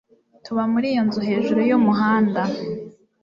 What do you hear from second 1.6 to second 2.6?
yumuhanda.